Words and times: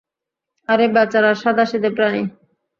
আরে 0.69 0.85
বেচারা 0.95 1.31
সাধাসিধা 1.35 1.89
প্রাণী। 1.95 2.23